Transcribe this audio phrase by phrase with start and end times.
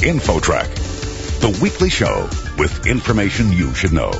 [0.00, 2.26] InfoTrack, the weekly show
[2.56, 4.12] with information you should know.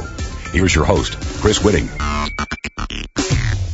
[0.53, 1.89] Here's your host, Chris Whitting.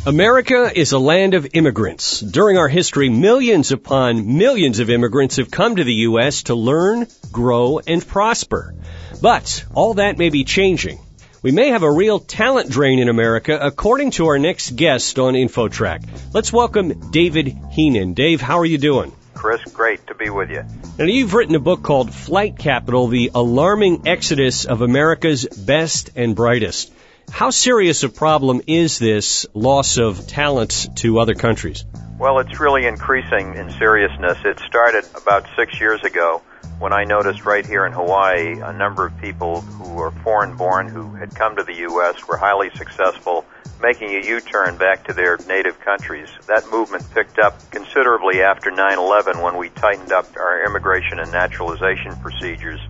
[0.07, 2.21] America is a land of immigrants.
[2.21, 6.45] During our history, millions upon millions of immigrants have come to the U.S.
[6.45, 8.77] to learn, grow, and prosper.
[9.21, 11.01] But all that may be changing.
[11.43, 15.35] We may have a real talent drain in America, according to our next guest on
[15.35, 16.09] InfoTrack.
[16.33, 18.15] Let's welcome David Heenan.
[18.15, 19.11] Dave, how are you doing?
[19.37, 20.65] Chris, great to be with you.
[20.99, 26.35] Now, you've written a book called Flight Capital, The Alarming Exodus of America's Best and
[26.35, 26.93] Brightest.
[27.31, 31.85] How serious a problem is this loss of talent to other countries?
[32.19, 34.39] Well, it's really increasing in seriousness.
[34.45, 36.41] It started about six years ago
[36.79, 40.89] when I noticed right here in Hawaii a number of people who were foreign born
[40.89, 43.47] who had come to the U.S., were highly successful,
[43.81, 46.29] making a U-turn back to their native countries.
[46.47, 52.15] That movement picked up considerably after 9-11 when we tightened up our immigration and naturalization
[52.17, 52.81] procedures,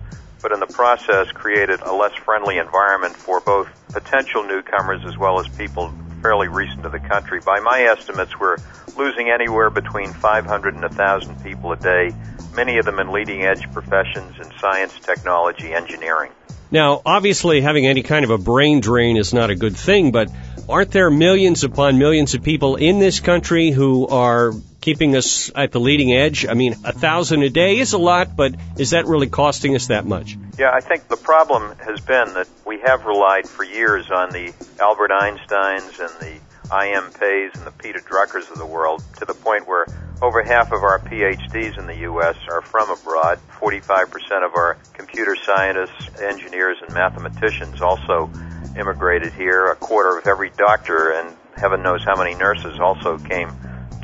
[0.41, 5.39] but in the process created a less friendly environment for both potential newcomers as well
[5.39, 7.39] as people fairly recent to the country.
[7.39, 8.57] By my estimates, we're
[8.97, 12.13] losing anywhere between 500 and 1,000 people a day
[12.57, 16.31] many of them in leading edge professions in science, technology, engineering.
[16.69, 20.29] Now, obviously, having any kind of a brain drain is not a good thing, but
[20.67, 25.71] aren't there millions upon millions of people in this country who are keeping us at
[25.71, 26.45] the leading edge?
[26.45, 29.87] I mean, a thousand a day is a lot, but is that really costing us
[29.87, 30.35] that much?
[30.57, 34.51] Yeah, I think the problem has been that we have relied for years on the
[34.81, 37.11] Albert Einsteins and the I.M.
[37.17, 39.85] Peis and the Peter Druckers of the world to the point where
[40.21, 42.35] over half of our PhDs in the U.S.
[42.49, 43.39] are from abroad.
[43.59, 48.29] 45% of our computer scientists, engineers, and mathematicians also
[48.77, 49.67] immigrated here.
[49.67, 53.51] A quarter of every doctor and heaven knows how many nurses also came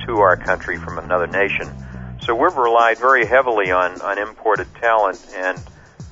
[0.05, 1.71] to our country from another nation.
[2.21, 5.59] So we've relied very heavily on, on imported talent and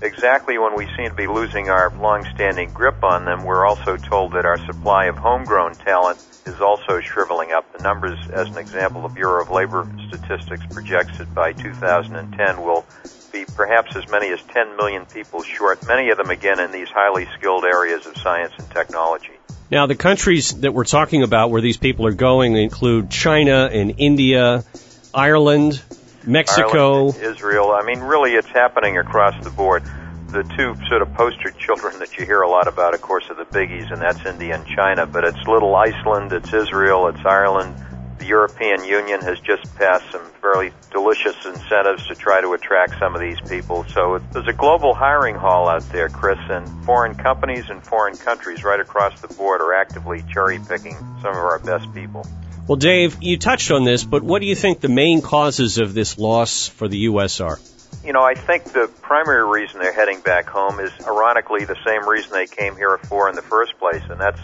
[0.01, 4.34] exactly when we seem to be losing our long-standing grip on them, we're also told
[4.34, 7.72] that our supply of homegrown talent is also shriveling up.
[7.78, 12.85] The numbers, as an example, the Bureau of Labor Statistics projects that by 2010 will
[13.31, 16.90] be perhaps as many as 10 million people short, many of them again in these
[16.90, 19.31] highly skilled areas of science and technology.
[19.69, 23.95] Now, the countries that we're talking about where these people are going include China and
[24.00, 24.66] India,
[25.13, 25.81] Ireland,
[26.26, 27.72] Mexico, Ireland, Israel.
[27.72, 29.84] I mean, really, it's happening across the board
[30.32, 33.36] the two sort of poster children that you hear a lot about, of course, are
[33.36, 35.06] the biggies, and that's India and China.
[35.06, 37.76] But it's little Iceland, it's Israel, it's Ireland.
[38.22, 43.16] The European Union has just passed some fairly delicious incentives to try to attract some
[43.16, 43.84] of these people.
[43.86, 48.64] So there's a global hiring hall out there, Chris, and foreign companies and foreign countries
[48.64, 52.28] right across the board are actively cherry picking some of our best people.
[52.68, 55.96] Well, Dave, you touched on this, but what do you think the main causes of
[55.96, 57.40] this loss for the U.S.
[57.40, 57.58] are?
[58.06, 62.08] You know, I think the primary reason they're heading back home is ironically the same
[62.08, 64.40] reason they came here for in the first place, and that's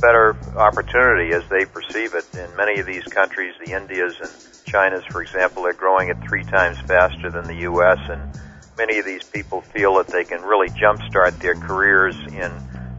[0.00, 2.24] better opportunity as they perceive it.
[2.34, 4.30] In many of these countries, the Indias and
[4.66, 8.40] Chinas, for example, they're growing at three times faster than the U.S., and
[8.76, 12.52] many of these people feel that they can really jumpstart their careers in,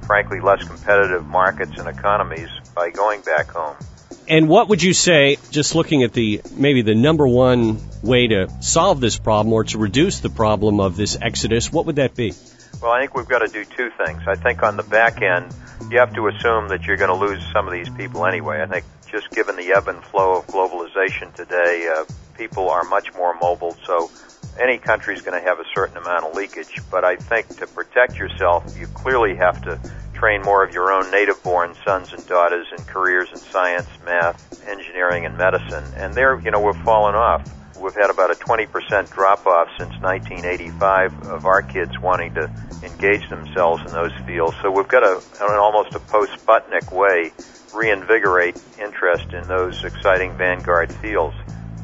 [0.05, 3.75] frankly, less competitive markets and economies by going back home.
[4.29, 8.49] And what would you say, just looking at the maybe the number one way to
[8.61, 12.33] solve this problem or to reduce the problem of this exodus, what would that be?
[12.81, 14.21] Well, I think we've got to do two things.
[14.27, 15.53] I think on the back end,
[15.89, 18.61] you have to assume that you're going to lose some of these people anyway.
[18.61, 22.05] I think just given the ebb and flow of globalization today, uh,
[22.37, 24.11] people are much more mobile, so
[24.59, 26.81] any country is going to have a certain amount of leakage.
[26.91, 29.79] But I think to protect yourself, you clearly have to
[30.17, 34.67] train more of your own native born sons and daughters in careers in science, math,
[34.67, 35.83] engineering, and medicine.
[35.95, 37.47] And there, you know, we've fallen off.
[37.79, 42.49] We've had about a 20% drop off since 1985 of our kids wanting to
[42.83, 44.57] engage themselves in those fields.
[44.63, 47.31] So we've got to, in almost a post Sputnik way,
[47.73, 51.35] reinvigorate interest in those exciting vanguard fields.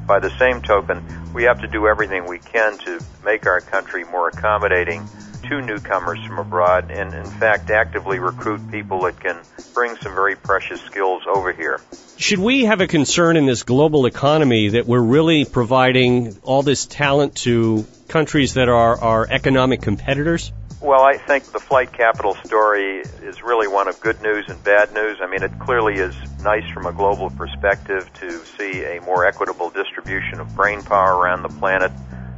[0.07, 1.03] By the same token,
[1.33, 5.07] we have to do everything we can to make our country more accommodating
[5.43, 9.37] to newcomers from abroad and, in fact, actively recruit people that can
[9.73, 11.79] bring some very precious skills over here.
[12.17, 16.85] Should we have a concern in this global economy that we're really providing all this
[16.85, 20.51] talent to countries that are our economic competitors?
[20.79, 24.93] Well, I think the flight capital story is really one of good news and bad
[24.93, 25.17] news.
[25.21, 29.69] I mean, it clearly is nice from a global perspective to see a more equitable
[29.69, 31.91] distribution of brain power around the planet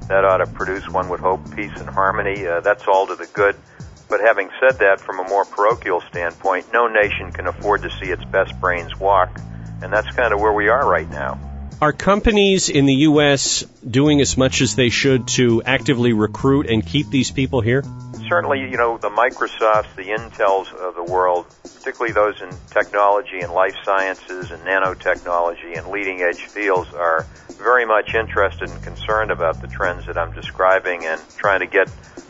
[0.08, 2.46] that ought to produce, one would hope, peace and harmony.
[2.46, 3.56] Uh, that's all to the good.
[4.08, 8.12] But having said that, from a more parochial standpoint, no nation can afford to see
[8.12, 9.40] its best brains walk,
[9.82, 11.40] and that's kind of where we are right now.
[11.82, 13.64] Are companies in the U.S.
[13.88, 17.84] doing as much as they should to actively recruit and keep these people here?
[18.28, 21.46] Certainly, you know, the Microsofts, the Intels of the world,
[21.76, 27.26] particularly those in technology and life sciences and nanotechnology and leading edge fields, are
[27.60, 31.88] very much interested and concerned about the trends that I'm describing and trying to get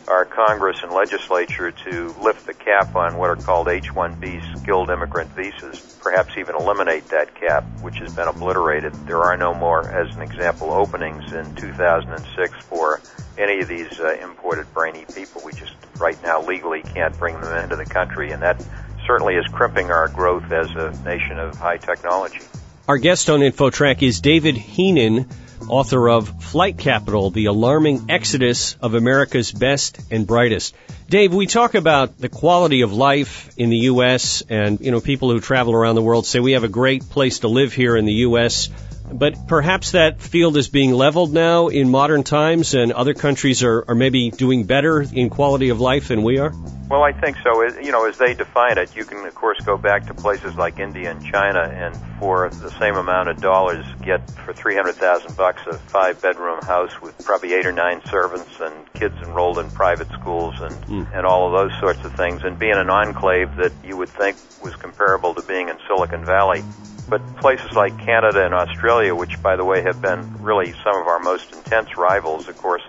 [0.08, 5.30] our Congress and legislature to lift the cap on what are called H-1B skilled immigrant
[5.32, 8.94] visas, perhaps even eliminate that cap, which has been obliterated.
[9.06, 13.00] There are no more, as an example, openings in 2006 for
[13.36, 15.42] any of these uh, imported brainy people.
[15.44, 18.64] We just right now legally can't bring them into the country, and that
[19.06, 22.40] certainly is crimping our growth as a nation of high technology.
[22.88, 25.28] Our guest on InfoTrack is David Heenan
[25.68, 30.74] author of Flight Capital, The Alarming Exodus of America's Best and Brightest.
[31.08, 34.42] Dave, we talk about the quality of life in the U.S.
[34.48, 37.40] and, you know, people who travel around the world say we have a great place
[37.40, 38.70] to live here in the U.S.
[39.12, 43.84] But perhaps that field is being leveled now in modern times and other countries are,
[43.88, 46.52] are maybe doing better in quality of life than we are?
[46.88, 47.62] Well, I think so.
[47.80, 50.78] You know, as they define it, you can, of course, go back to places like
[50.78, 55.74] India and China and for the same amount of dollars get for 300,000 bucks a
[55.74, 60.54] five bedroom house with probably eight or nine servants and kids enrolled in private schools
[60.60, 61.16] and, mm.
[61.16, 64.08] and all of those sorts of things and be in an enclave that you would
[64.08, 66.62] think was comparable to being in Silicon Valley.
[67.08, 71.06] But places like Canada and Australia, which by the way have been really some of
[71.06, 72.82] our most intense rivals, of course,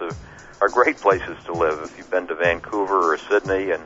[0.60, 1.80] are great places to live.
[1.84, 3.84] If you've been to Vancouver or Sydney and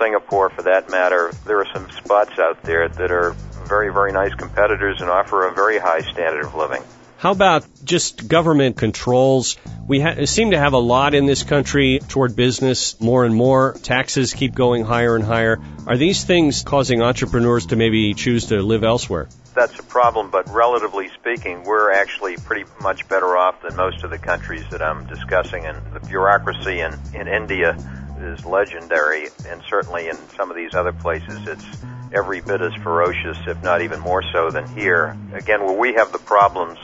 [0.00, 3.36] Singapore for that matter, there are some spots out there that are
[3.68, 6.82] very, very nice competitors and offer a very high standard of living.
[7.20, 9.58] How about just government controls?
[9.86, 13.76] We ha- seem to have a lot in this country toward business, more and more.
[13.82, 15.58] Taxes keep going higher and higher.
[15.86, 19.28] Are these things causing entrepreneurs to maybe choose to live elsewhere?
[19.54, 24.08] That's a problem, but relatively speaking, we're actually pretty much better off than most of
[24.08, 25.66] the countries that I'm discussing.
[25.66, 27.76] And the bureaucracy in, in India
[28.18, 31.66] is legendary, and certainly in some of these other places, it's
[32.14, 35.18] every bit as ferocious, if not even more so than here.
[35.34, 36.78] Again, where we have the problems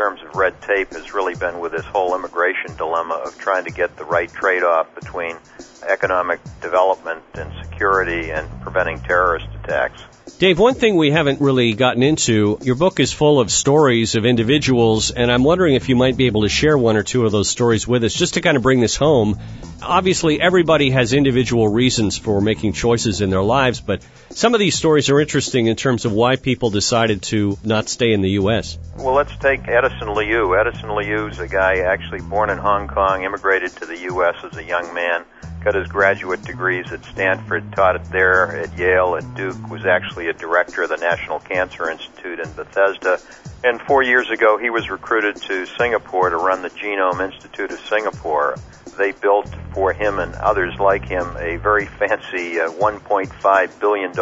[0.00, 3.70] terms of red tape has really been with this whole immigration dilemma of trying to
[3.70, 5.36] get the right trade-off between
[5.82, 10.02] economic development and security and preventing terrorist attacks.
[10.40, 14.24] Dave, one thing we haven't really gotten into, your book is full of stories of
[14.24, 17.32] individuals, and I'm wondering if you might be able to share one or two of
[17.32, 19.38] those stories with us just to kind of bring this home.
[19.82, 24.74] Obviously, everybody has individual reasons for making choices in their lives, but some of these
[24.74, 28.78] stories are interesting in terms of why people decided to not stay in the U.S.
[28.96, 30.56] Well, let's take Edison Liu.
[30.58, 34.36] Edison Liu is a guy actually born in Hong Kong, immigrated to the U.S.
[34.42, 35.24] as a young man
[35.62, 40.28] got his graduate degrees at Stanford, taught it there at Yale, at Duke, was actually
[40.28, 43.18] a director of the National Cancer Institute in Bethesda.
[43.62, 47.80] And four years ago, he was recruited to Singapore to run the Genome Institute of
[47.80, 48.56] Singapore.
[48.96, 54.14] They built for him and others like him a very fancy uh, $1.5 billion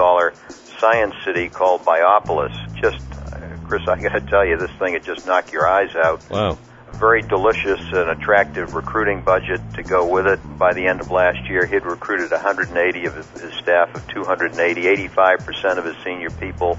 [0.79, 2.53] science city called Biopolis.
[2.81, 3.01] Just,
[3.33, 6.29] uh, Chris, I got to tell you, this thing would just knock your eyes out.
[6.31, 6.59] Wow
[6.95, 10.41] very delicious and attractive recruiting budget to go with it.
[10.59, 14.83] By the end of last year, he'd recruited 180 of his staff of 280.
[15.09, 16.79] 85% of his senior people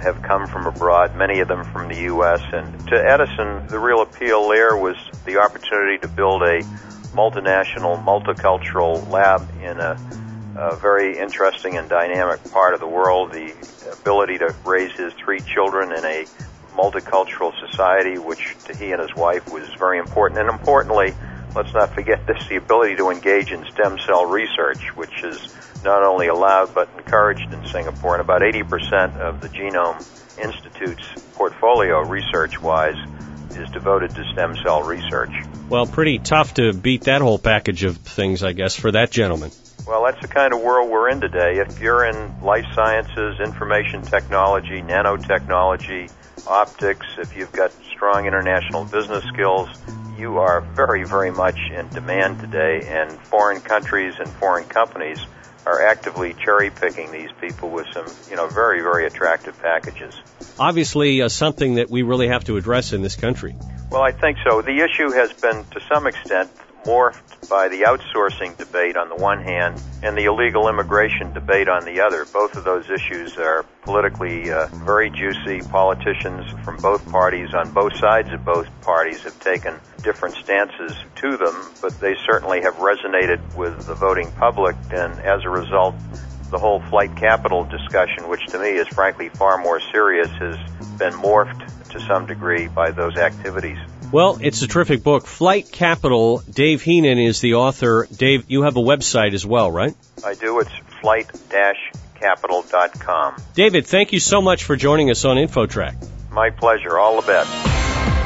[0.00, 2.40] have come from abroad, many of them from the U.S.
[2.52, 6.60] And to Edison, the real appeal there was the opportunity to build a
[7.14, 9.98] multinational, multicultural lab in a,
[10.56, 13.32] a very interesting and dynamic part of the world.
[13.32, 13.54] The
[13.92, 16.26] ability to raise his three children in a
[16.76, 20.40] multicultural society, which to he and his wife was very important.
[20.40, 21.14] And importantly,
[21.54, 26.02] let's not forget this, the ability to engage in stem cell research, which is not
[26.02, 28.14] only allowed but encouraged in Singapore.
[28.14, 29.98] And about 80% of the Genome
[30.38, 32.96] Institute's portfolio, research-wise,
[33.56, 35.32] is devoted to stem cell research.
[35.68, 39.50] Well, pretty tough to beat that whole package of things, I guess, for that gentleman.
[39.86, 41.58] Well, that's the kind of world we're in today.
[41.58, 46.10] If you're in life sciences, information technology, nanotechnology,
[46.46, 49.68] optics, if you've got strong international business skills,
[50.18, 55.18] you are very, very much in demand today, and foreign countries and foreign companies
[55.66, 60.14] are actively cherry picking these people with some, you know, very, very attractive packages.
[60.58, 63.56] Obviously, uh, something that we really have to address in this country.
[63.90, 64.62] Well, I think so.
[64.62, 66.50] The issue has been, to some extent,
[66.84, 71.84] morphed by the outsourcing debate on the one hand and the illegal immigration debate on
[71.84, 72.24] the other.
[72.24, 75.60] Both of those issues are politically uh, very juicy.
[75.68, 81.36] Politicians from both parties on both sides of both parties have taken different stances to
[81.36, 85.94] them, but they certainly have resonated with the voting public and as a result
[86.50, 90.56] the whole flight capital discussion, which to me is frankly far more serious, has
[90.98, 93.78] been morphed to some degree by those activities.
[94.12, 95.26] Well, it's a terrific book.
[95.26, 96.42] Flight Capital.
[96.50, 98.08] Dave Heenan is the author.
[98.14, 99.94] Dave, you have a website as well, right?
[100.24, 100.58] I do.
[100.60, 103.36] It's flight-capital.com.
[103.54, 105.94] David, thank you so much for joining us on InfoTrack.
[106.30, 106.98] My pleasure.
[106.98, 107.50] All the best.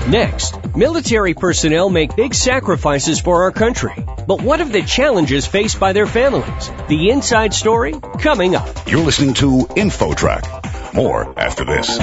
[0.08, 3.94] Next, military personnel make big sacrifices for our country.
[4.26, 6.70] But what of the challenges faced by their families?
[6.88, 8.90] The inside story coming up.
[8.90, 10.94] You're listening to InfoTrack.
[10.94, 11.98] More after this.